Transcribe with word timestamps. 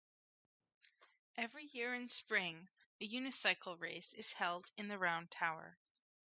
Every 1.37 1.63
year 1.63 1.93
in 1.93 2.09
spring, 2.09 2.69
a 2.99 3.07
unicycle 3.07 3.79
race 3.79 4.15
is 4.15 4.33
held 4.33 4.71
in 4.75 4.87
the 4.87 4.97
Round 4.97 5.29
Tower. 5.29 5.77